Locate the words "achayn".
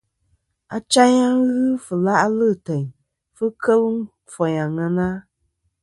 0.75-1.17